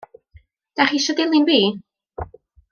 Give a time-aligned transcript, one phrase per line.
[0.79, 1.59] Dach chi isio dilyn fi?